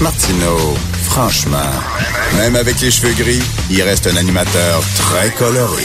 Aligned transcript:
Martineau, 0.00 0.74
franchement, 1.02 1.58
même 2.38 2.56
avec 2.56 2.80
les 2.80 2.90
cheveux 2.90 3.12
gris, 3.12 3.42
il 3.70 3.82
reste 3.82 4.06
un 4.06 4.16
animateur 4.16 4.82
très 4.96 5.30
coloré. 5.32 5.84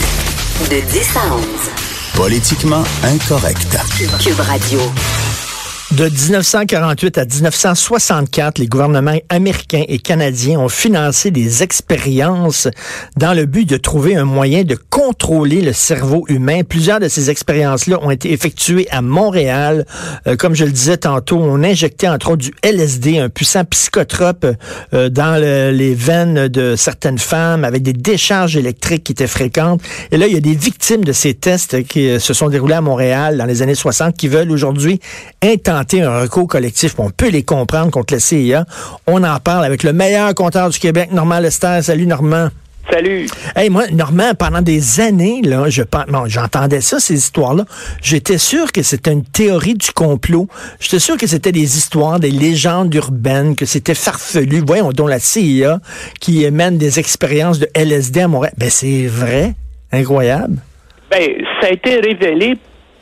De 0.70 0.80
10 0.90 1.18
à 1.18 1.36
11. 1.36 1.44
Politiquement 2.16 2.84
incorrect. 3.04 3.78
Cube 4.22 4.40
Radio. 4.40 4.80
De 5.96 6.10
1948 6.10 7.18
à 7.20 7.24
1964, 7.24 8.58
les 8.58 8.68
gouvernements 8.68 9.18
américains 9.30 9.86
et 9.88 9.98
canadiens 9.98 10.60
ont 10.60 10.68
financé 10.68 11.32
des 11.32 11.64
expériences 11.64 12.68
dans 13.16 13.34
le 13.34 13.46
but 13.46 13.70
de 13.70 13.78
trouver 13.78 14.18
un 14.18 14.26
moyen 14.26 14.66
de 14.66 14.76
contrôler 14.76 15.62
le 15.62 15.72
cerveau 15.72 16.26
humain. 16.28 16.64
Plusieurs 16.68 17.00
de 17.00 17.08
ces 17.08 17.30
expériences-là 17.30 18.00
ont 18.02 18.12
été 18.12 18.34
effectuées 18.34 18.90
à 18.92 19.02
Montréal. 19.02 19.86
Euh, 20.28 20.36
comme 20.36 20.54
je 20.54 20.66
le 20.66 20.72
disais 20.72 20.98
tantôt, 20.98 21.38
on 21.38 21.64
injectait 21.64 22.10
entre 22.10 22.32
autres 22.32 22.44
du 22.44 22.54
LSD, 22.62 23.20
un 23.20 23.30
puissant 23.30 23.64
psychotrope, 23.64 24.48
euh, 24.94 25.08
dans 25.08 25.40
le, 25.40 25.72
les 25.72 25.96
veines 25.96 26.50
de 26.50 26.76
certaines 26.76 27.20
femmes 27.20 27.64
avec 27.64 27.84
des 27.84 27.94
décharges 27.94 28.58
électriques 28.58 29.06
qui 29.06 29.14
étaient 29.14 29.28
fréquentes. 29.28 29.80
Et 30.12 30.18
là, 30.18 30.28
il 30.28 30.34
y 30.34 30.38
a 30.38 30.42
des 30.42 30.56
victimes 30.56 31.06
de 31.06 31.14
ces 31.14 31.36
tests 31.36 31.88
qui 31.88 32.10
euh, 32.10 32.20
se 32.20 32.34
sont 32.34 32.50
déroulés 32.50 32.76
à 32.76 32.82
Montréal 32.82 33.38
dans 33.38 33.46
les 33.46 33.62
années 33.62 33.76
60 33.76 34.18
qui 34.18 34.28
veulent 34.28 34.52
aujourd'hui 34.52 35.00
intenter 35.42 35.85
un 35.94 36.20
recours 36.20 36.48
collectif. 36.48 36.96
On 36.98 37.10
peut 37.10 37.30
les 37.30 37.44
comprendre 37.44 37.92
contre 37.92 38.14
la 38.14 38.20
CIA. 38.20 38.66
On 39.08 39.24
en 39.24 39.40
parle 39.40 39.66
avec 39.66 39.84
le 39.84 39.94
meilleur 39.94 40.34
compteur 40.36 40.70
du 40.70 40.80
Québec, 40.80 41.12
Normand 41.12 41.40
Lester. 41.40 41.82
Salut, 41.82 42.08
Normand. 42.08 42.50
Salut. 42.90 43.26
Hey, 43.56 43.70
moi, 43.70 43.88
Normand, 43.92 44.36
pendant 44.38 44.62
des 44.62 45.00
années, 45.00 45.42
là, 45.44 45.70
je 45.70 45.82
bon, 45.84 46.28
j'entendais 46.28 46.82
ça, 46.82 47.00
ces 47.00 47.16
histoires-là. 47.16 47.66
J'étais 48.02 48.38
sûr 48.38 48.72
que 48.72 48.84
c'était 48.84 49.12
une 49.12 49.24
théorie 49.24 49.74
du 49.74 49.92
complot. 49.92 50.48
J'étais 50.80 51.00
sûr 51.00 51.18
que 51.18 51.26
c'était 51.26 51.52
des 51.52 51.78
histoires, 51.78 52.20
des 52.20 52.30
légendes 52.30 52.94
urbaines, 52.94 53.56
que 53.56 53.66
c'était 53.66 53.96
farfelu. 53.96 54.62
Voyons, 54.66 54.92
dont 54.92 55.08
la 55.08 55.20
CIA 55.20 55.80
qui 56.20 56.50
mène 56.52 56.78
des 56.78 57.00
expériences 57.00 57.60
de 57.60 57.68
LSD 57.74 58.22
à 58.22 58.28
Montréal. 58.28 58.54
Ben, 58.58 58.70
c'est 58.70 59.08
vrai. 59.08 59.56
Incroyable. 59.92 60.58
Ben, 61.10 61.28
ça 61.62 61.68
a 61.68 61.72
été 61.72 62.00
révélé 62.00 62.56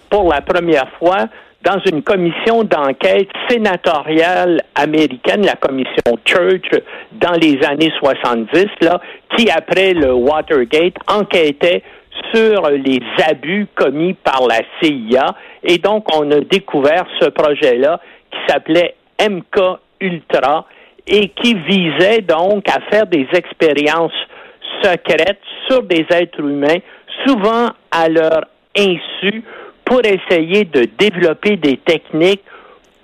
pour 0.10 0.32
la 0.32 0.42
première 0.42 0.88
fois 1.00 1.28
dans 1.64 1.80
une 1.90 2.04
commission 2.04 2.64
d'enquête 2.64 3.30
sénatoriale 3.50 4.62
américaine, 4.76 5.46
la 5.46 5.56
commission 5.56 6.18
Church, 6.26 6.70
dans 7.14 7.34
les 7.34 7.58
années 7.66 7.92
70, 8.00 8.66
là, 8.82 9.00
qui, 9.36 9.50
après 9.50 9.94
le 9.94 10.14
Watergate, 10.14 10.96
enquêtait 11.08 11.82
sur 12.34 12.70
les 12.70 13.00
abus 13.30 13.68
commis 13.76 14.14
par 14.14 14.46
la 14.48 14.60
CIA. 14.82 15.36
Et 15.64 15.78
donc, 15.78 16.06
on 16.14 16.30
a 16.32 16.42
découvert 16.42 17.06
ce 17.20 17.30
projet-là 17.30 18.00
qui 18.30 18.40
s'appelait 18.48 18.96
MK 19.22 19.80
Ultra 20.02 20.66
et 21.08 21.30
qui 21.30 21.54
visait 21.54 22.22
donc 22.22 22.68
à 22.70 22.82
faire 22.92 23.08
des 23.08 23.28
expériences 23.34 24.12
secrètes 24.82 25.40
sur 25.70 25.84
des 25.84 26.06
êtres 26.10 26.42
humains, 26.42 26.80
souvent 27.26 27.70
à 27.92 28.10
leur 28.10 28.46
insu, 28.78 29.44
pour 29.86 30.02
essayer 30.06 30.66
de 30.66 30.88
développer 30.98 31.58
des 31.58 31.78
techniques 31.78 32.44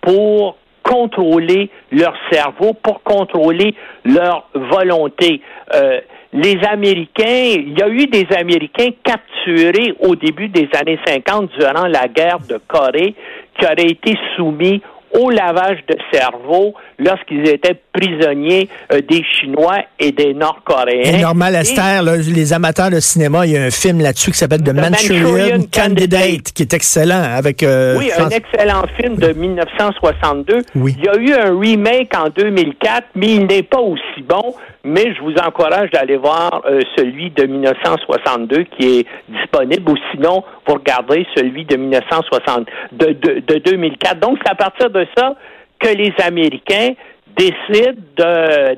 pour 0.01 0.57
contrôler 0.83 1.69
leur 1.91 2.13
cerveau, 2.31 2.73
pour 2.73 3.03
contrôler 3.03 3.75
leur 4.05 4.47
volonté. 4.53 5.41
Euh, 5.75 5.99
les 6.33 6.59
Américains, 6.63 7.55
il 7.55 7.77
y 7.77 7.81
a 7.81 7.89
eu 7.89 8.05
des 8.07 8.27
Américains 8.35 8.89
capturés 9.03 9.95
au 9.99 10.15
début 10.15 10.47
des 10.47 10.69
années 10.79 10.99
50 11.05 11.51
durant 11.57 11.87
la 11.87 12.07
guerre 12.07 12.39
de 12.47 12.59
Corée 12.67 13.15
qui 13.57 13.65
auraient 13.65 13.91
été 13.91 14.15
soumis 14.35 14.81
au 15.13 15.29
lavage 15.29 15.79
de 15.87 15.95
cerveau 16.11 16.73
lorsqu'ils 16.97 17.47
étaient 17.47 17.79
prisonniers 17.93 18.69
euh, 18.91 19.01
des 19.01 19.23
Chinois 19.23 19.79
et 19.99 20.11
des 20.11 20.33
Nord-Coréens. 20.33 21.17
Et 21.17 21.21
Normal 21.21 21.55
Esther, 21.55 22.03
les 22.03 22.53
amateurs 22.53 22.91
de 22.91 22.99
cinéma, 22.99 23.45
il 23.45 23.53
y 23.53 23.57
a 23.57 23.63
un 23.63 23.71
film 23.71 24.01
là-dessus 24.01 24.31
qui 24.31 24.37
s'appelle 24.37 24.63
The, 24.63 24.73
Manchurian, 24.73 25.63
Candidate, 25.73 26.51
qui 26.53 26.63
est 26.63 26.73
excellent 26.73 27.23
avec. 27.23 27.63
Euh, 27.63 27.97
oui, 27.97 28.11
un 28.17 28.29
excellent 28.29 28.83
film 28.99 29.15
de 29.15 29.33
1962. 29.33 30.61
Oui. 30.75 30.95
Il 30.97 31.05
y 31.05 31.09
a 31.09 31.15
eu 31.15 31.33
un 31.33 31.59
remake 31.59 32.15
en 32.15 32.29
2004, 32.29 33.07
mais 33.15 33.35
il 33.35 33.45
n'est 33.47 33.63
pas 33.63 33.79
aussi 33.79 34.21
bon. 34.27 34.53
Mais 34.85 35.13
je 35.13 35.21
vous 35.21 35.35
encourage 35.35 35.91
d'aller 35.91 36.15
voir 36.15 36.61
euh, 36.65 36.79
celui 36.95 37.31
de 37.31 37.45
1962 37.45 38.63
qui 38.77 38.99
est 38.99 39.07
disponible, 39.27 39.91
ou 39.91 39.95
sinon 40.11 40.43
vous 40.65 40.75
regardez 40.75 41.27
celui 41.35 41.65
de 41.65 41.75
1960, 41.75 42.65
de, 42.93 43.07
de, 43.07 43.43
de 43.45 43.59
2004. 43.59 44.19
Donc 44.21 44.37
c'est 44.41 44.49
à 44.49 44.55
partir 44.55 44.89
de 44.89 44.98
ça 45.15 45.35
que 45.79 45.89
les 45.89 46.13
Américains 46.23 46.93
décident 47.37 48.01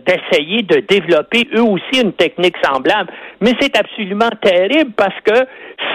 d'essayer 0.06 0.62
de, 0.62 0.80
développer 0.82 1.48
eux 1.56 1.64
aussi 1.64 2.02
une 2.02 2.14
technique 2.14 2.56
semblable. 2.64 3.12
Mais 3.40 3.54
c'est 3.60 3.76
absolument 3.78 4.30
terrible 4.42 4.92
parce 4.96 5.20
que 5.24 5.46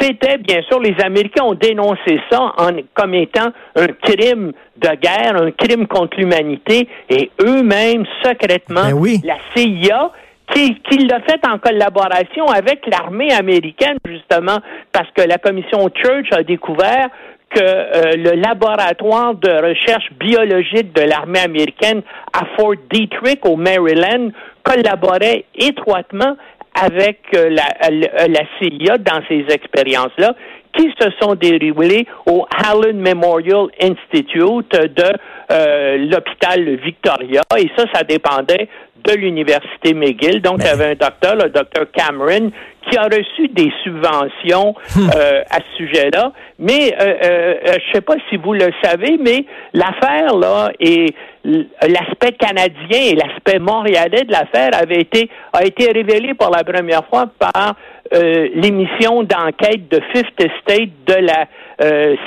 c'était, 0.01 0.39
bien 0.39 0.63
sûr, 0.63 0.81
les 0.81 0.97
Américains 1.05 1.45
ont 1.45 1.55
dénoncé 1.55 2.21
ça 2.31 2.53
en, 2.59 2.71
comme 2.95 3.15
étant 3.15 3.49
un 3.77 3.87
crime 3.87 4.53
de 4.77 4.89
guerre, 4.97 5.41
un 5.41 5.51
crime 5.53 5.87
contre 5.87 6.19
l'humanité, 6.19 6.89
et 7.09 7.31
eux-mêmes, 7.41 8.05
secrètement, 8.25 8.91
ben 8.91 9.21
la 9.25 9.37
CIA, 9.55 10.11
qui, 10.53 10.75
qui 10.89 10.99
l'a 11.07 11.21
fait 11.21 11.41
en 11.49 11.59
collaboration 11.59 12.47
avec 12.47 12.87
l'armée 12.87 13.33
américaine, 13.33 13.99
justement, 14.07 14.59
parce 14.93 15.09
que 15.17 15.23
la 15.23 15.39
commission 15.39 15.89
Church 15.95 16.33
a 16.33 16.43
découvert 16.43 17.09
que 17.51 17.61
euh, 17.61 18.17
le 18.17 18.41
laboratoire 18.41 19.35
de 19.35 19.51
recherche 19.51 20.13
biologique 20.19 20.93
de 20.95 21.03
l'armée 21.03 21.41
américaine 21.41 22.03
à 22.33 22.45
Fort 22.57 22.75
Detrick 22.91 23.45
au 23.47 23.57
Maryland 23.57 24.31
collaborait 24.63 25.45
étroitement 25.55 26.37
avec 26.75 27.21
euh, 27.35 27.49
la, 27.49 28.27
la, 28.29 28.41
CIA 28.59 28.99
dans 28.99 29.23
ces 29.29 29.47
expériences-là 29.49 30.35
qui 30.77 30.93
se 31.01 31.09
sont 31.21 31.35
déroulées 31.35 32.07
au 32.27 32.47
Allen 32.69 32.99
Memorial 32.99 33.67
Institute 33.81 34.73
de 34.73 35.13
euh, 35.51 35.97
l'hôpital 35.99 36.77
Victoria 36.77 37.43
et 37.57 37.71
ça, 37.77 37.85
ça 37.93 38.03
dépendait 38.03 38.69
de 39.07 39.15
l'université 39.15 39.95
McGill. 39.95 40.43
Donc, 40.43 40.59
il 40.61 40.67
y 40.67 40.69
avait 40.69 40.93
un 40.93 40.95
docteur, 40.95 41.37
le 41.37 41.51
docteur 41.51 41.87
Cameron, 41.93 42.51
qui 42.89 42.97
a 42.97 43.05
reçu 43.05 43.49
des 43.49 43.73
subventions 43.83 44.75
hmm. 44.97 45.11
euh, 45.15 45.43
à 45.51 45.57
ce 45.57 45.77
sujet-là. 45.77 46.33
Mais 46.59 46.95
euh, 46.99 47.15
euh, 47.25 47.55
je 47.65 47.89
ne 47.89 47.95
sais 47.95 48.01
pas 48.01 48.15
si 48.29 48.37
vous 48.37 48.53
le 48.53 48.69
savez, 48.83 49.19
mais 49.21 49.45
l'affaire 49.73 50.37
là 50.37 50.71
et 50.79 51.15
l'aspect 51.45 52.33
canadien 52.33 53.01
et 53.13 53.15
l'aspect 53.15 53.59
montréalais 53.59 54.25
de 54.25 54.33
l'affaire 54.33 54.71
avait 54.73 55.01
été 55.01 55.31
a 55.53 55.65
été 55.65 55.93
révélé 55.93 56.35
pour 56.35 56.51
la 56.51 56.65
première 56.65 57.05
fois 57.07 57.27
par 57.39 57.77
l'émission 58.13 59.23
d'enquête 59.23 59.89
de 59.91 60.01
Fifth 60.13 60.51
State 60.63 60.91
de 61.07 61.15
la 61.15 61.47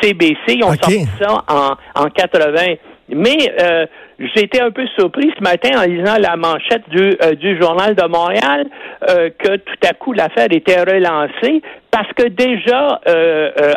CBC. 0.01 0.37
Ils 0.47 0.63
ont 0.63 0.73
sorti 0.73 1.05
ça 1.19 1.43
en, 1.47 2.01
en 2.01 2.09
80. 2.09 2.75
Mais 3.11 3.51
euh, 3.59 3.85
j'ai 4.19 4.43
été 4.43 4.61
un 4.61 4.71
peu 4.71 4.85
surpris 4.97 5.31
ce 5.37 5.43
matin 5.43 5.69
en 5.79 5.85
lisant 5.85 6.17
la 6.19 6.35
manchette 6.35 6.87
du, 6.89 7.17
euh, 7.23 7.33
du 7.33 7.59
Journal 7.59 7.95
de 7.95 8.07
Montréal 8.07 8.67
euh, 9.09 9.29
que 9.37 9.55
tout 9.55 9.87
à 9.87 9.93
coup 9.93 10.13
l'affaire 10.13 10.47
était 10.51 10.79
relancée 10.79 11.61
parce 11.89 12.11
que 12.15 12.27
déjà 12.27 13.01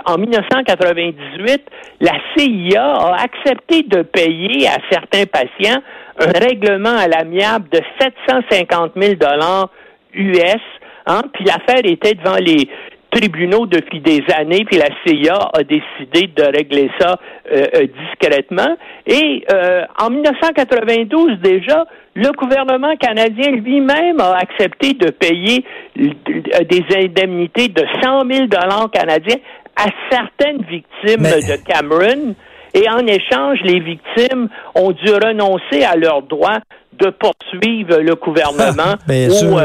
en 0.04 0.18
1998, 0.18 1.62
la 2.00 2.12
CIA 2.36 2.84
a 2.84 3.22
accepté 3.22 3.84
de 3.84 4.02
payer 4.02 4.68
à 4.68 4.76
certains 4.90 5.24
patients 5.24 5.80
un 6.18 6.38
règlement 6.38 6.94
à 6.94 7.08
l'amiable 7.08 7.70
de 7.70 7.80
750 7.98 8.92
000 8.96 9.14
dollars 9.14 9.70
US. 10.12 10.60
Hein, 11.06 11.22
puis 11.32 11.44
l'affaire 11.44 11.84
était 11.84 12.14
devant 12.14 12.36
les, 12.36 12.68
tribunaux 13.12 13.66
depuis 13.66 14.00
des 14.00 14.24
années, 14.34 14.64
puis 14.64 14.78
la 14.78 14.88
CIA 15.04 15.50
a 15.52 15.62
décidé 15.62 16.32
de 16.34 16.44
régler 16.44 16.90
ça 16.98 17.16
euh, 17.52 17.66
euh, 17.76 17.86
discrètement. 18.04 18.76
Et 19.06 19.44
euh, 19.52 19.84
en 20.00 20.10
1992 20.10 21.38
déjà, 21.40 21.84
le 22.14 22.32
gouvernement 22.32 22.96
canadien 22.96 23.52
lui-même 23.52 24.20
a 24.20 24.36
accepté 24.36 24.94
de 24.94 25.10
payer 25.10 25.64
des 25.94 26.84
indemnités 26.96 27.68
de 27.68 27.84
100 28.02 28.22
000 28.30 28.46
dollars 28.46 28.90
canadiens 28.90 29.38
à 29.76 29.86
certaines 30.10 30.62
victimes 30.62 31.22
de 31.22 31.64
Cameron. 31.64 32.34
Et 32.74 32.88
en 32.88 33.06
échange, 33.06 33.58
les 33.64 33.80
victimes 33.80 34.48
ont 34.74 34.92
dû 34.92 35.12
renoncer 35.12 35.84
à 35.84 35.96
leur 35.96 36.22
droit 36.22 36.58
de 36.92 37.10
poursuivre 37.10 37.98
le 37.98 38.14
gouvernement 38.14 38.94
ou 39.08 39.58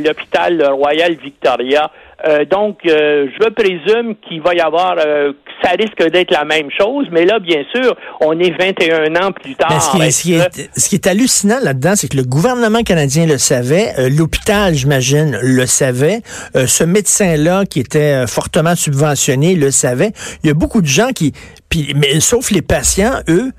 l'hôpital 0.00 0.62
Royal 0.72 1.14
Victoria. 1.14 1.90
Euh, 2.24 2.44
donc, 2.44 2.78
euh, 2.86 3.28
je 3.40 3.48
présume 3.50 4.16
qu'il 4.16 4.40
va 4.40 4.54
y 4.54 4.60
avoir, 4.60 4.96
euh, 4.98 5.32
ça 5.62 5.70
risque 5.70 6.10
d'être 6.10 6.30
la 6.30 6.44
même 6.44 6.68
chose, 6.70 7.06
mais 7.10 7.24
là, 7.24 7.38
bien 7.38 7.62
sûr, 7.74 7.96
on 8.20 8.38
est 8.38 8.50
21 8.50 9.16
ans 9.16 9.32
plus 9.32 9.54
tard. 9.54 9.82
ce, 9.82 9.90
qui 9.96 10.02
est, 10.34 10.70
ce, 10.76 10.88
qui 10.88 10.94
est, 10.94 11.06
hallucinant 11.06 11.58
là-dedans, 11.62 11.94
c'est 11.96 12.08
que 12.08 12.16
le 12.16 12.24
gouvernement 12.24 12.82
canadien 12.82 13.26
le 13.26 13.38
savait, 13.38 14.08
l'hôpital, 14.10 14.74
j'imagine, 14.74 15.38
le 15.42 15.66
savait, 15.66 16.20
ce 16.54 16.84
médecin-là 16.84 17.64
qui 17.64 17.80
était 17.80 18.26
fortement 18.26 18.76
subventionné 18.76 19.54
le 19.54 19.70
savait. 19.70 20.12
Il 20.42 20.48
y 20.48 20.50
a 20.50 20.54
beaucoup 20.54 20.80
de 20.80 20.86
gens 20.86 21.10
qui, 21.14 21.32
puis, 21.68 21.92
mais 21.96 22.20
sauf 22.20 22.50
les 22.50 22.62
patients, 22.62 23.20
eux, 23.28 23.52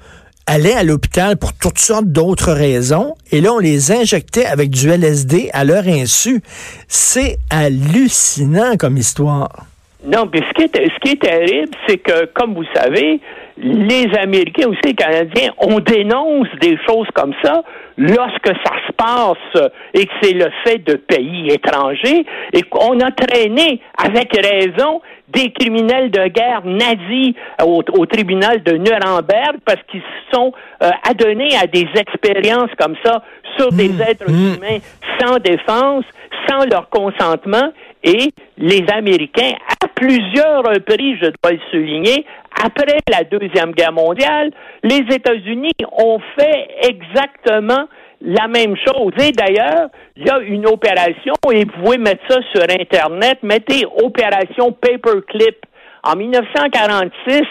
allaient 0.48 0.74
à 0.74 0.84
l'hôpital 0.84 1.38
pour 1.38 1.54
toutes 1.54 1.78
sortes 1.78 2.08
d'autres 2.08 2.54
raisons, 2.54 3.16
et 3.32 3.42
là, 3.42 3.54
on 3.54 3.60
les 3.60 3.92
injectait 3.92 4.46
avec 4.46 4.70
du 4.70 4.90
LSD 4.90 5.50
à 5.54 5.66
leur 5.66 5.88
insu. 5.88 6.42
C'est 6.88 7.38
hallucinant 7.50 8.78
comme 8.78 8.98
histoire. 8.98 9.67
Non, 10.06 10.30
mais 10.32 10.42
ce 10.42 10.54
qui 10.54 10.64
est, 10.64 10.76
ce 10.76 11.00
qui 11.00 11.14
est 11.14 11.22
terrible, 11.22 11.72
c'est 11.88 11.98
que, 11.98 12.26
comme 12.26 12.54
vous 12.54 12.66
savez, 12.76 13.20
les 13.58 14.08
Américains 14.20 14.68
aussi 14.68 14.80
les 14.86 14.94
Canadiens, 14.94 15.52
on 15.58 15.80
dénonce 15.80 16.48
des 16.62 16.78
choses 16.88 17.08
comme 17.16 17.34
ça 17.44 17.64
lorsque 17.98 18.48
ça 18.48 18.74
se 18.88 18.92
passe 18.94 19.72
et 19.96 20.06
que 20.06 20.12
c'est 20.22 20.34
le 20.34 20.48
fait 20.64 20.78
de 20.86 20.94
pays 20.94 21.50
étrangers 21.50 22.26
et 22.54 22.62
qu'on 22.64 23.00
a 23.00 23.12
traîné 23.12 23.82
avec 23.98 24.32
raison 24.34 25.02
des 25.30 25.52
criminels 25.52 26.12
de 26.12 26.28
guerre 26.28 26.62
nazis 26.64 27.34
au, 27.64 28.06
tribunal 28.06 28.64
de 28.64 28.74
Nuremberg 28.74 29.58
parce 29.66 29.82
qu'ils 29.90 30.02
se 30.02 30.36
sont 30.38 30.54
euh, 30.84 30.90
adonnés 31.10 31.56
à 31.62 31.68
des 31.68 31.88
expériences 31.96 32.70
comme 32.80 32.96
ça 33.04 33.24
sur 33.58 33.72
des 33.72 33.90
mmh. 33.90 34.02
êtres 34.02 34.32
mmh. 34.32 34.56
humains 34.56 34.80
sans 35.20 35.40
défense, 35.40 36.06
sans 36.48 36.64
leur 36.70 36.90
consentement 36.90 37.72
et 38.04 38.32
les 38.58 38.86
Américains, 38.94 39.54
à 39.84 39.88
plusieurs 39.88 40.64
reprises, 40.64 41.18
je 41.22 41.32
dois 41.42 41.52
le 41.52 41.60
souligner, 41.72 42.26
après 42.64 43.00
la 43.10 43.24
Deuxième 43.24 43.72
Guerre 43.72 43.94
mondiale, 43.94 44.52
les 44.84 45.04
États-Unis 45.16 45.74
ont 45.92 46.20
fait 46.38 46.68
exactement 46.90 47.88
la 48.22 48.48
même 48.48 48.76
chose. 48.78 49.14
Et 49.20 49.32
d'ailleurs, 49.32 49.90
il 50.16 50.26
y 50.26 50.30
a 50.30 50.40
une 50.40 50.68
opération, 50.68 51.34
et 51.52 51.66
vous 51.66 51.84
pouvez 51.84 51.98
mettre 51.98 52.22
ça 52.28 52.40
sur 52.54 52.64
Internet, 52.64 53.40
mettez 53.44 53.86
opération 54.04 54.72
Paperclip. 54.72 55.66
En 56.04 56.16
1946, 56.16 57.42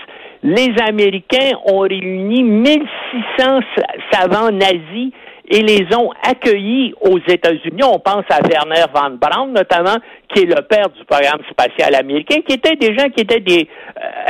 les 0.42 0.72
Américains 0.88 1.52
ont 1.66 1.80
réuni 1.80 2.42
1600 2.42 3.60
savants 4.12 4.50
nazis 4.50 5.12
et 5.48 5.62
les 5.62 5.86
ont 5.94 6.10
accueillis 6.22 6.94
aux 7.00 7.18
États-Unis. 7.18 7.82
On 7.84 7.98
pense 7.98 8.24
à 8.30 8.40
Werner 8.48 8.84
von 8.92 9.16
Braun, 9.20 9.52
notamment, 9.52 9.96
qui 10.32 10.42
est 10.42 10.46
le 10.46 10.62
père 10.62 10.88
du 10.90 11.04
programme 11.04 11.40
spatial 11.50 11.94
américain, 11.94 12.40
qui 12.46 12.54
étaient 12.54 12.76
des 12.76 12.96
gens 12.96 13.08
qui 13.10 13.22
étaient 13.22 13.40
des, 13.40 13.68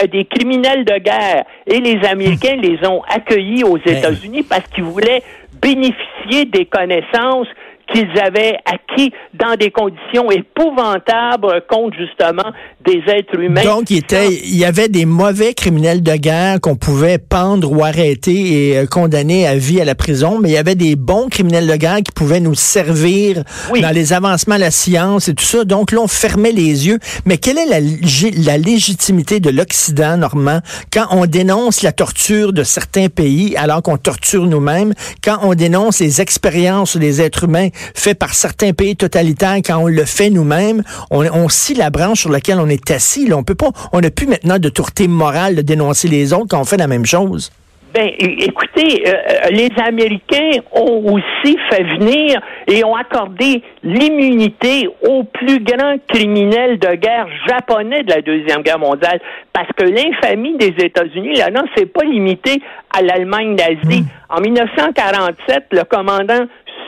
euh, 0.01 0.07
des 0.07 0.25
criminels 0.27 0.85
de 0.85 0.99
guerre. 0.99 1.45
Et 1.67 1.81
les 1.81 2.07
Américains 2.07 2.57
les 2.57 2.87
ont 2.87 3.03
accueillis 3.09 3.65
aux 3.65 3.79
ben 3.79 3.97
États-Unis 3.97 4.43
parce 4.43 4.67
qu'ils 4.69 4.85
voulaient 4.85 5.23
bénéficier 5.63 6.45
des 6.45 6.67
connaissances 6.67 7.49
qu'ils 7.93 8.19
avaient 8.21 8.57
acquis 8.65 9.13
dans 9.35 9.55
des 9.55 9.71
conditions 9.71 10.31
épouvantables 10.31 11.63
contre 11.69 11.97
justement 11.97 12.51
des 12.85 13.03
êtres 13.07 13.39
humains. 13.39 13.65
Donc, 13.65 13.91
il, 13.91 13.99
était, 13.99 14.33
il 14.33 14.57
y 14.57 14.65
avait 14.65 14.89
des 14.89 15.05
mauvais 15.05 15.55
criminels 15.55 16.03
de 16.03 16.17
guerre 16.17 16.61
qu'on 16.61 16.77
pouvait 16.77 17.19
pendre 17.19 17.71
ou 17.71 17.85
arrêter 17.85 18.71
et 18.71 18.79
euh, 18.79 18.87
condamner 18.87 19.47
à 19.47 19.57
vie 19.57 19.81
à 19.81 19.85
la 19.85 19.95
prison, 19.95 20.39
mais 20.41 20.51
il 20.51 20.53
y 20.53 20.59
avait 20.59 20.75
des 20.75 20.97
bons 20.97 21.29
criminels 21.29 21.67
de 21.67 21.77
guerre 21.77 21.99
qui 21.99 22.13
pouvaient 22.13 22.41
nous 22.41 22.55
servir 22.55 23.43
dans 23.81 23.95
les 23.95 24.13
avancements 24.13 24.57
de 24.57 24.61
la 24.61 24.71
science 24.71 25.29
et 25.29 25.35
tout 25.35 25.45
ça. 25.45 25.65
Donc 25.65 25.93
là, 25.93 26.01
on 26.01 26.09
fermait 26.09 26.53
les 26.53 26.87
yeux. 26.87 26.99
Mais 27.25 27.39
quelle 27.39 27.59
est 27.59 27.67
la, 27.67 27.81
la 27.81 28.59
légitimité 28.59 29.41
de 29.41 29.51
l'Occident, 29.51 30.17
Normand, 30.17 30.61
quand 30.93 31.07
on 31.11 31.27
dénonce 31.27 31.83
la 31.83 31.93
torture 31.93 32.53
de 32.53 32.63
certains 32.63 33.09
pays 33.09 33.57
alors 33.57 33.83
qu'on 33.83 33.97
torture 33.97 34.47
nous-mêmes, 34.47 34.93
quand 35.23 35.39
on 35.43 35.55
dénonce 35.55 36.01
les 36.01 36.21
expériences 36.21 36.97
des 36.97 37.21
êtres 37.21 37.45
humains 37.45 37.69
fait 37.95 38.15
par 38.15 38.35
certains 38.35 38.73
pays 38.73 38.97
totalitaires, 38.97 39.57
quand 39.65 39.79
on 39.79 39.87
le 39.87 40.05
fait 40.05 40.31
nous-mêmes, 40.31 40.83
on, 41.11 41.25
on 41.27 41.49
scie 41.49 41.75
la 41.75 41.91
branche 41.91 42.21
sur 42.21 42.31
laquelle 42.31 42.59
on 42.59 42.69
est 42.69 42.91
assis. 42.91 43.27
Là. 43.27 43.37
On 43.37 43.43
peut 43.43 43.55
pas, 43.55 43.71
on 43.93 44.01
n'a 44.01 44.11
plus 44.11 44.27
maintenant 44.27 44.59
de 44.59 44.69
tourté 44.69 45.09
morale 45.09 45.57
de 45.57 45.63
dénoncer 45.63 46.09
les 46.09 46.33
autres 46.33 46.47
quand 46.51 46.61
on 46.61 46.65
fait 46.65 46.77
la 46.77 46.89
même 46.89 47.07
chose. 47.07 47.51
Ben, 47.97 48.11
écoutez, 48.19 49.09
euh, 49.09 49.11
euh, 49.11 49.51
les 49.53 49.71
Américains 49.83 50.61
ont 50.71 51.15
aussi 51.15 51.57
fait 51.71 51.83
venir 51.83 52.43
et 52.69 52.85
ont 52.85 52.95
accordé 52.95 53.63
l'immunité 53.83 54.87
aux 55.09 55.25
plus 55.25 55.61
grands 55.61 55.97
criminels 56.07 56.79
de 56.79 56.95
guerre 56.95 57.27
japonais 57.49 58.03
de 58.03 58.11
la 58.11 58.21
Deuxième 58.21 58.61
Guerre 58.61 58.79
mondiale, 58.79 59.19
parce 59.55 59.69
que 59.75 59.85
l'infamie 59.85 60.59
des 60.59 60.75
États-Unis, 60.79 61.37
là, 61.37 61.51
non, 61.51 61.63
c'est 61.75 61.87
pas 61.87 62.05
limité 62.05 62.61
à 62.95 63.01
l'Allemagne 63.01 63.57
nazie. 63.57 64.03
Hmm. 64.03 64.37
En 64.37 64.41
1947, 64.43 65.65
le 65.71 65.85
commandant 65.85 66.45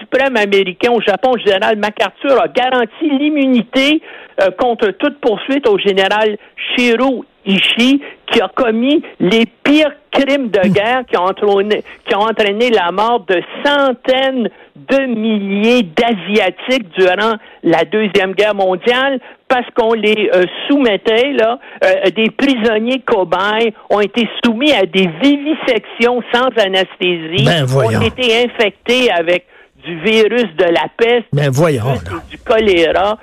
suprême 0.08 0.36
américain 0.36 0.90
au 0.92 1.00
Japon, 1.00 1.34
le 1.34 1.40
général 1.40 1.76
MacArthur, 1.76 2.40
a 2.40 2.48
garanti 2.48 3.08
l'immunité 3.10 4.00
euh, 4.40 4.50
contre 4.58 4.90
toute 4.92 5.18
poursuite 5.20 5.68
au 5.68 5.78
général 5.78 6.36
Shiro 6.56 7.24
Ishii, 7.44 8.02
qui 8.30 8.40
a 8.40 8.48
commis 8.54 9.02
les 9.20 9.46
pires 9.62 9.92
crimes 10.10 10.48
de 10.48 10.68
guerre 10.68 11.02
qui 11.08 11.16
ont 11.16 11.24
entraîné, 11.24 11.82
qui 12.06 12.14
ont 12.14 12.20
entraîné 12.20 12.70
la 12.70 12.90
mort 12.90 13.24
de 13.28 13.40
centaines 13.64 14.48
de 14.76 15.06
milliers 15.06 15.82
d'Asiatiques 15.82 16.88
durant 16.96 17.34
la 17.62 17.84
Deuxième 17.84 18.32
Guerre 18.32 18.54
mondiale 18.54 19.20
parce 19.48 19.66
qu'on 19.74 19.94
les 19.94 20.30
euh, 20.34 20.44
soumettait, 20.68 21.32
là, 21.32 21.58
euh, 21.84 22.10
des 22.14 22.30
prisonniers 22.30 23.00
cobayes 23.00 23.72
ont 23.90 24.00
été 24.00 24.28
soumis 24.44 24.72
à 24.72 24.84
des 24.84 25.08
vivisections 25.22 26.22
sans 26.32 26.48
anesthésie, 26.56 27.44
ben, 27.44 27.66
ont 27.74 28.02
été 28.02 28.44
infectés 28.44 29.10
avec 29.10 29.46
du 29.84 30.00
virus 30.00 30.48
de 30.56 30.64
la 30.64 30.86
peste, 30.96 31.26
ben, 31.32 31.50
voyons, 31.50 31.94
du 32.30 32.38
choléra, 32.38 33.18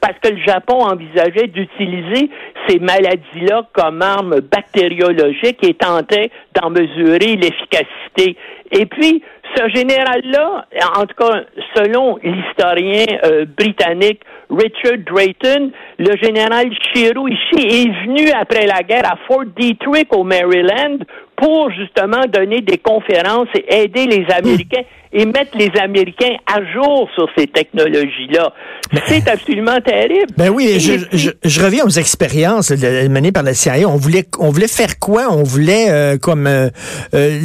parce 0.00 0.18
que 0.22 0.28
le 0.28 0.42
Japon 0.44 0.84
envisageait 0.84 1.46
d'utiliser 1.46 2.30
ces 2.68 2.78
maladies-là 2.78 3.68
comme 3.72 4.02
armes 4.02 4.40
bactériologiques 4.40 5.62
et 5.62 5.74
tentait 5.74 6.30
d'en 6.54 6.70
mesurer 6.70 7.36
l'efficacité. 7.36 8.36
Et 8.70 8.86
puis, 8.86 9.22
ce 9.56 9.68
général-là, 9.68 10.66
en 10.96 11.06
tout 11.06 11.14
cas, 11.16 11.42
selon 11.74 12.18
l'historien 12.22 13.04
euh, 13.24 13.44
britannique 13.44 14.20
Richard 14.50 14.98
Drayton, 15.06 15.70
le 15.98 16.16
général 16.22 16.70
Shiro 16.92 17.28
Ishii 17.28 17.66
est 17.66 18.06
venu 18.06 18.30
après 18.32 18.66
la 18.66 18.82
guerre 18.82 19.10
à 19.10 19.16
Fort 19.26 19.44
Detrick 19.56 20.14
au 20.14 20.24
Maryland 20.24 20.98
pour 21.36 21.70
justement 21.70 22.24
donner 22.32 22.60
des 22.60 22.78
conférences 22.78 23.48
et 23.54 23.82
aider 23.82 24.06
les 24.06 24.26
Américains 24.32 24.84
et 25.12 25.26
mettre 25.26 25.56
les 25.56 25.70
Américains 25.78 26.36
à 26.46 26.64
jour 26.72 27.08
sur 27.14 27.28
ces 27.36 27.46
technologies-là. 27.46 28.52
C'est 29.06 29.28
absolument 29.28 29.80
terrible. 29.80 30.32
Ben 30.36 30.48
oui, 30.48 30.78
je, 30.80 31.30
je, 31.42 31.60
reviens 31.62 31.84
aux 31.84 31.90
expériences 31.90 32.70
menées 32.70 33.32
par 33.32 33.42
la 33.42 33.52
CIA. 33.52 33.86
On 33.88 33.96
voulait, 33.96 34.24
on 34.38 34.50
voulait 34.50 34.68
faire 34.68 34.98
quoi? 34.98 35.24
On 35.30 35.42
voulait 35.42 35.90
euh, 35.90 36.16
comme 36.18 36.46
euh, 36.46 36.68
euh, 37.14 37.38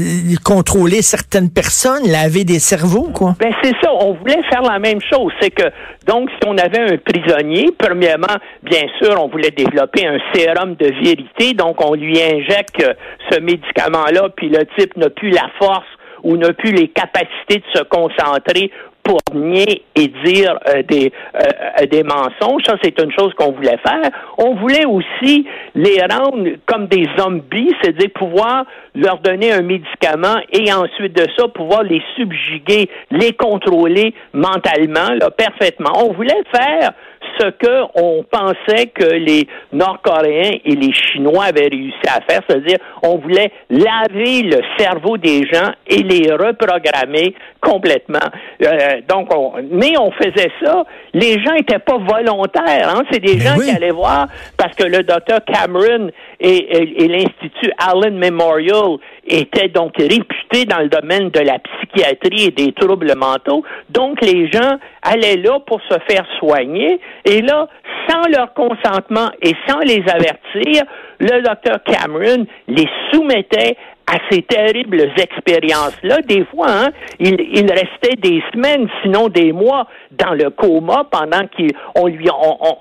contrôler 0.44 1.02
certaines 1.02 1.50
personnes, 1.50 2.10
laver 2.10 2.46
des 2.46 2.60
cerveaux, 2.60 3.10
quoi? 3.14 3.36
Ben 3.40 3.52
c'est 3.62 3.74
ça. 3.82 3.94
On 3.94 4.14
voulait 4.14 4.42
faire 4.50 4.62
la 4.62 4.80
même 4.80 5.00
chose. 5.02 5.32
C'est 5.42 5.52
que 5.52 5.64
donc 6.06 6.30
si 6.32 6.48
on 6.48 6.58
avait 6.58 6.94
un 6.94 6.98
prisonnier, 6.98 7.70
premièrement, 7.78 8.38
bien 8.64 8.84
sûr, 9.02 9.22
on 9.22 9.28
voulait 9.28 9.52
développer 9.52 10.08
un 10.08 10.20
sérum 10.34 10.76
de 10.76 10.88
vérité. 11.04 11.54
Donc 11.54 11.84
on 11.84 11.96
lui 11.96 12.22
injecte 12.22 12.84
ce 13.30 13.40
médicament-là, 13.88 14.30
puis 14.36 14.50
le 14.50 14.66
type 14.78 14.96
n'a 14.98 15.10
plus 15.10 15.30
la 15.30 15.50
force 15.60 15.86
ou 16.24 16.38
n'a 16.38 16.54
plus 16.54 16.72
les 16.72 16.88
capacités 16.90 17.58
de 17.58 17.80
se 17.80 17.84
concentrer 17.84 18.72
pour 19.04 19.20
nier 19.34 19.84
et 19.96 20.08
dire 20.26 20.60
euh, 20.68 20.84
des, 20.84 21.14
euh, 21.36 21.86
des 21.86 22.04
mensonges. 22.04 22.64
Ça, 22.66 22.76
c'est 22.84 23.00
une 23.02 23.12
chose 23.18 23.34
qu'on 23.36 23.54
voulait 23.54 23.78
faire. 23.78 24.12
On 24.38 24.56
voulait 24.56 24.86
aussi 24.86 25.48
les 25.76 25.98
rendre 26.12 26.50
comme 26.66 26.88
des 26.88 27.08
zombies, 27.18 27.74
c'est-à-dire 27.82 28.10
pouvoir 28.14 28.66
leur 28.96 29.20
donner 29.20 29.54
un 29.54 29.62
médicament 29.62 30.38
et 30.52 30.74
ensuite 30.74 31.16
de 31.16 31.26
ça, 31.38 31.48
pouvoir 31.48 31.84
les 31.84 32.02
subjuguer, 32.18 32.90
les 33.12 33.32
contrôler 33.32 34.14
mentalement, 34.34 35.14
là, 35.20 35.32
parfaitement. 35.32 35.92
On 35.96 36.12
voulait 36.12 36.44
faire 36.54 36.92
ce 37.40 37.50
que 37.50 37.84
on 37.96 38.24
pensait 38.24 38.88
que 38.88 39.14
les 39.14 39.48
Nord-Coréens 39.72 40.58
et 40.64 40.76
les 40.76 40.94
Chinois 40.94 41.46
avaient 41.46 41.68
réussi 41.68 41.98
à 42.08 42.22
faire, 42.22 42.42
c'est-à-dire 42.48 42.78
on 43.04 43.18
voulait 43.18 43.52
laver 43.70 44.44
le 44.44 44.62
cerveau 44.78 45.18
des 45.18 45.44
gens 45.52 45.72
et 45.88 46.04
les 46.04 46.32
reprogrammer 46.32 47.36
complètement. 47.62 48.20
Euh, 48.64 49.02
donc, 49.08 49.30
mais 49.72 49.98
on 50.00 50.12
faisait 50.12 50.52
ça. 50.64 50.84
Les 51.14 51.34
gens 51.44 51.54
n'étaient 51.54 51.80
pas 51.80 51.98
volontaires. 51.98 52.90
Hein? 52.96 53.04
C'est 53.12 53.20
des 53.20 53.40
gens 53.40 53.56
qui 53.56 53.70
allaient 53.70 53.92
voir 53.92 54.28
parce 54.58 54.76
que 54.76 54.84
le 54.84 55.04
docteur 55.04 55.40
Cameron 55.46 56.10
et, 56.40 57.04
et 57.04 57.08
l'Institut 57.08 57.72
Allen 57.78 58.18
Memorial 58.18 58.98
étaient 59.28 59.70
donc 59.70 59.98
réputés 59.98 60.66
dans 60.66 60.80
le 60.80 60.90
domaine 60.90 61.30
de 61.30 61.40
la 61.40 61.60
psychiatrie 61.60 62.46
et 62.46 62.52
des 62.52 62.72
troubles 62.74 63.14
mentaux. 63.16 63.64
Donc, 63.90 64.22
les 64.22 64.50
gens 64.52 64.78
allaient 65.02 65.38
là 65.38 65.60
pour 65.60 65.82
se 65.82 65.98
faire 66.10 66.26
soigner. 66.40 67.00
Et 67.26 67.42
là, 67.42 67.68
sans 68.10 68.28
leur 68.30 68.54
consentement 68.54 69.30
et 69.42 69.54
sans 69.68 69.80
les 69.80 70.04
avertir, 70.08 70.84
le 71.20 71.42
docteur 71.42 71.80
Cameron 71.84 72.46
les 72.68 72.88
soumettait 73.12 73.76
à 74.08 74.18
ces 74.32 74.42
terribles 74.42 75.12
expériences-là. 75.18 76.22
Des 76.28 76.46
fois, 76.46 76.68
hein, 76.70 76.88
il, 77.20 77.36
il, 77.52 77.70
restait 77.70 78.16
des 78.18 78.42
semaines, 78.54 78.88
sinon 79.04 79.28
des 79.28 79.52
mois, 79.52 79.88
dans 80.12 80.34
le 80.34 80.50
coma 80.50 81.06
pendant 81.12 81.46
qu'on 81.48 82.08
lui, 82.08 82.28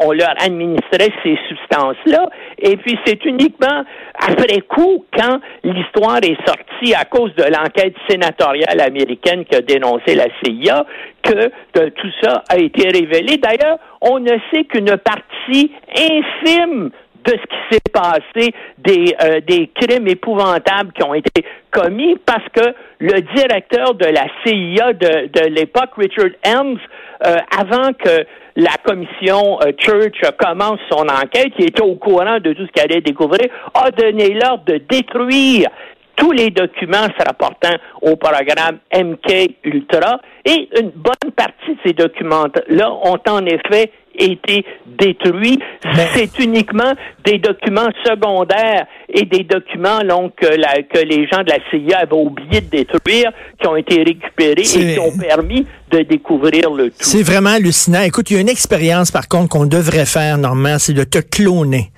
on, 0.01 0.13
leur 0.13 0.35
administrait 0.41 1.11
ces 1.25 1.37
substances-là. 1.49 2.29
Et 2.59 2.77
puis, 2.77 2.97
c'est 3.05 3.25
uniquement 3.25 3.85
après 4.15 4.61
coup, 4.61 5.05
quand 5.17 5.41
l'histoire 5.65 6.19
est 6.19 6.39
sortie 6.47 6.95
à 6.95 7.05
cause 7.05 7.35
de 7.35 7.45
l'enquête 7.45 7.95
sénatoriale 8.09 8.81
américaine 8.81 9.45
qui 9.45 9.57
a 9.57 9.63
dénoncé 9.63 10.15
la 10.15 10.27
CIA, 10.43 10.87
que 11.23 11.89
tout 11.89 12.11
ça 12.23 12.45
a 12.49 12.57
été 12.57 12.89
révélé. 12.89 13.39
D'ailleurs, 13.39 13.79
on 14.01 14.21
ne 14.21 14.33
sait 14.53 14.65
qu'une 14.65 14.97
partie 14.97 15.73
infime 15.97 16.91
de 17.27 17.33
ce 17.33 17.47
qui 17.47 17.57
s'est 17.71 17.93
passé, 17.93 18.55
des, 18.79 19.15
euh, 19.23 19.41
des 19.41 19.71
crimes 19.75 20.07
épouvantables 20.07 20.93
qui 20.93 21.03
ont 21.03 21.15
été 21.15 21.45
commis, 21.71 22.17
parce 22.25 22.45
que 22.55 22.75
le 23.01 23.21
directeur 23.35 23.95
de 23.95 24.07
la 24.07 24.27
CIA 24.45 24.93
de, 24.93 25.27
de 25.29 25.49
l'époque, 25.49 25.91
Richard 25.97 26.31
Helms, 26.43 26.79
euh, 27.27 27.37
avant 27.59 27.93
que 27.93 28.25
la 28.57 28.73
commission 28.85 29.59
euh, 29.63 29.73
Church 29.79 30.21
commence 30.39 30.79
son 30.91 31.07
enquête, 31.09 31.53
qui 31.59 31.65
était 31.65 31.83
au 31.83 31.97
courant 31.97 32.39
de 32.39 32.53
tout 32.53 32.67
ce 32.67 32.73
qu'elle 32.73 32.93
allait 32.93 33.01
découvrir, 33.01 33.49
a 33.75 33.91
donné 33.91 34.35
l'ordre 34.35 34.65
de 34.67 34.79
détruire 34.89 35.69
tous 36.17 36.33
les 36.33 36.49
documents 36.51 37.09
se 37.19 37.25
rapportant 37.27 37.77
au 38.01 38.17
programme 38.17 38.79
MK 38.95 39.57
Ultra. 39.65 40.21
Et 40.47 40.69
une 40.81 40.91
bonne 40.91 41.33
partie 41.37 41.73
de 41.73 41.79
ces 41.85 41.93
documents-là 41.93 42.91
ont 42.91 43.19
en 43.29 43.45
effet 43.45 43.93
été 44.19 44.65
détruits. 44.87 45.59
C'est 46.15 46.39
uniquement 46.39 46.93
des 47.25 47.39
documents 47.39 47.89
secondaires 48.05 48.87
et 49.09 49.25
des 49.25 49.45
documents 49.45 50.01
donc, 50.09 50.35
que, 50.37 50.47
que 50.47 51.05
les 51.05 51.27
gens 51.29 51.43
de 51.43 51.51
la 51.51 51.59
CIA 51.71 51.99
avaient 51.99 52.13
oublié 52.13 52.61
de 52.61 52.71
détruire, 52.71 53.31
qui 53.61 53.67
ont 53.67 53.77
été 53.77 54.03
récupérés 54.03 54.63
et 54.63 54.95
qui 54.95 54.99
ont 54.99 55.17
permis 55.17 55.67
de 55.91 56.01
découvrir 56.03 56.71
le 56.71 56.91
tout. 56.91 56.97
C'est 57.01 57.23
vraiment 57.23 57.51
hallucinant. 57.51 58.03
Écoute, 58.03 58.31
il 58.31 58.35
y 58.35 58.37
a 58.39 58.41
une 58.41 58.49
expérience, 58.49 59.11
par 59.11 59.29
contre, 59.29 59.49
qu'on 59.51 59.67
devrait 59.67 60.07
faire, 60.07 60.39
Normand, 60.39 60.79
c'est 60.79 60.95
de 60.95 61.05
te 61.05 61.19
cloner. 61.19 61.91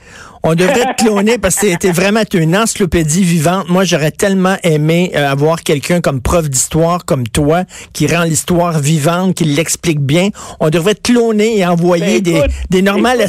On 0.42 0.54
devrait 0.54 0.94
te 0.94 1.04
cloner 1.04 1.38
parce 1.38 1.56
que 1.56 1.76
t'es 1.76 1.90
vraiment 1.90 2.22
une 2.32 2.56
encyclopédie 2.56 3.24
vivante. 3.24 3.68
Moi, 3.68 3.84
j'aurais 3.84 4.10
tellement 4.10 4.56
aimé 4.62 5.12
euh, 5.14 5.30
avoir 5.30 5.62
quelqu'un 5.62 6.00
comme 6.00 6.20
prof 6.20 6.48
d'histoire 6.48 7.04
comme 7.04 7.26
toi 7.26 7.64
qui 7.92 8.06
rend 8.06 8.24
l'histoire 8.24 8.78
vivante, 8.78 9.34
qui 9.34 9.44
l'explique 9.44 10.00
bien. 10.00 10.28
On 10.60 10.70
devrait 10.70 10.94
te 10.94 11.12
cloner 11.12 11.58
et 11.58 11.66
envoyer 11.66 12.20
ben, 12.20 12.32
des, 12.32 12.42
des 12.70 12.82
normales 12.82 13.20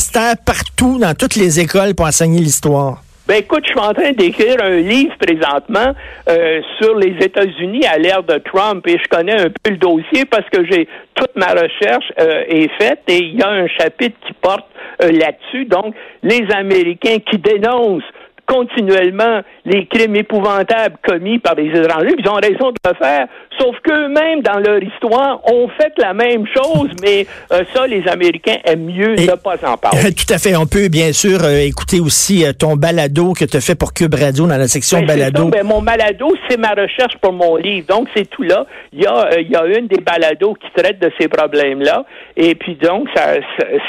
partout 0.45 0.97
dans 0.99 1.13
toutes 1.13 1.35
les 1.35 1.59
écoles 1.59 1.95
pour 1.95 2.05
enseigner 2.05 2.39
l'histoire. 2.39 3.03
Ben 3.29 3.41
écoute, 3.41 3.63
je 3.63 3.69
suis 3.69 3.79
en 3.79 3.93
train 3.93 4.11
d'écrire 4.13 4.55
un 4.59 4.77
livre 4.77 5.13
présentement 5.19 5.93
euh, 6.27 6.61
sur 6.81 6.95
les 6.95 7.15
États-Unis 7.23 7.85
à 7.85 7.99
l'ère 7.99 8.23
de 8.23 8.39
Trump 8.39 8.83
et 8.87 8.97
je 8.97 9.07
connais 9.07 9.39
un 9.39 9.51
peu 9.51 9.69
le 9.69 9.77
dossier 9.77 10.25
parce 10.25 10.49
que 10.49 10.65
j'ai 10.65 10.87
toute 11.13 11.35
ma 11.35 11.51
recherche 11.51 12.11
euh, 12.19 12.43
est 12.47 12.71
faite 12.81 13.01
et 13.07 13.19
il 13.19 13.35
y 13.37 13.43
a 13.43 13.49
un 13.49 13.67
chapitre 13.67 14.17
qui 14.25 14.33
porte 14.33 14.65
euh, 15.03 15.11
là-dessus. 15.11 15.65
Donc, 15.65 15.93
les 16.23 16.43
Américains 16.51 17.19
qui 17.19 17.37
dénoncent 17.37 18.01
continuellement 18.49 19.41
les 19.65 19.85
crimes 19.85 20.15
épouvantables 20.15 20.97
commis 21.07 21.37
par 21.37 21.53
les 21.53 21.67
étrangers. 21.67 22.15
Ils 22.17 22.27
ont 22.27 22.33
raison 22.33 22.71
de 22.71 22.89
le 22.89 22.95
faire, 22.95 23.27
sauf 23.59 23.75
qu'eux-mêmes, 23.83 24.41
dans 24.41 24.57
leur 24.59 24.81
histoire, 24.81 25.39
ont 25.45 25.69
fait 25.79 25.93
la 25.97 26.13
même 26.13 26.45
chose, 26.47 26.89
mais 27.01 27.27
euh, 27.51 27.63
ça, 27.73 27.85
les 27.85 28.07
Américains 28.07 28.57
aiment 28.65 28.85
mieux 28.85 29.15
ne 29.15 29.35
pas 29.35 29.55
en 29.67 29.77
parler. 29.77 30.13
Tout 30.15 30.33
à 30.33 30.39
fait. 30.39 30.55
On 30.55 30.65
peut 30.65 30.87
bien 30.89 31.13
sûr 31.13 31.43
euh, 31.43 31.59
écouter 31.59 31.99
aussi 31.99 32.43
euh, 32.43 32.51
ton 32.51 32.75
balado 32.75 33.33
que 33.33 33.45
tu 33.45 33.57
as 33.57 33.61
fait 33.61 33.75
pour 33.75 33.93
Cube 33.93 34.15
Radio 34.15 34.47
dans 34.47 34.57
la 34.57 34.67
section 34.67 34.99
ben, 34.99 35.07
balado. 35.07 35.49
Ben, 35.49 35.63
mon 35.63 35.83
balado, 35.83 36.33
c'est 36.49 36.57
ma 36.57 36.71
recherche 36.71 37.17
pour 37.21 37.33
mon 37.33 37.55
livre. 37.55 37.85
Donc, 37.87 38.07
c'est 38.15 38.27
tout 38.29 38.43
là. 38.43 38.65
Il 38.93 39.03
y, 39.03 39.05
a, 39.05 39.39
il 39.39 39.49
y 39.49 39.55
a 39.55 39.65
une 39.65 39.87
des 39.87 40.01
balados 40.01 40.55
qui 40.55 40.71
traite 40.75 40.99
de 40.99 41.11
ces 41.19 41.27
problèmes-là. 41.27 42.05
Et 42.35 42.55
puis, 42.55 42.75
donc, 42.75 43.07
ça, 43.15 43.35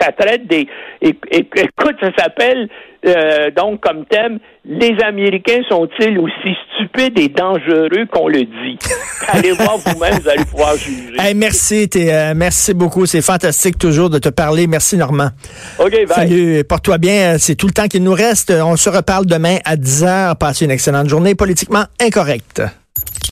ça, 0.00 0.12
traite 0.12 0.46
des... 0.46 0.66
Écoute, 1.00 1.96
ça 2.00 2.10
s'appelle 2.18 2.68
euh, 3.06 3.50
donc 3.50 3.80
comme 3.80 4.04
thème, 4.04 4.38
les 4.64 4.94
Américains 5.02 5.62
sont-ils 5.68 6.18
aussi 6.18 6.56
stupides 6.74 7.18
et 7.18 7.28
dangereux 7.28 8.06
qu'on 8.12 8.28
le 8.28 8.42
dit? 8.42 8.78
Allez 9.28 9.52
voir 9.52 9.78
vous-même, 9.78 10.18
vous 10.20 10.28
allez 10.28 10.44
pouvoir 10.44 10.76
juger. 10.76 11.34
merci, 11.34 11.88
euh, 11.96 12.34
merci 12.36 12.74
beaucoup. 12.74 13.06
C'est 13.06 13.22
fantastique 13.22 13.78
toujours 13.78 14.10
de 14.10 14.18
te 14.18 14.28
parler. 14.28 14.66
Merci, 14.66 14.96
Normand. 14.96 15.30
OK, 15.78 15.90
bye. 15.90 16.06
Salut, 16.08 16.64
porte-toi 16.64 16.98
bien. 16.98 17.38
C'est 17.38 17.54
tout 17.54 17.66
le 17.66 17.72
temps 17.72 17.88
qu'il 17.88 18.02
nous 18.02 18.12
reste. 18.12 18.50
On 18.50 18.76
se 18.76 18.90
reparle 18.90 19.26
demain 19.26 19.56
à 19.64 19.76
10 19.76 20.04
h. 20.04 20.36
Passez 20.36 20.66
une 20.66 20.70
excellente 20.70 21.08
journée 21.08 21.34
politiquement 21.34 21.84
incorrecte. 22.00 22.62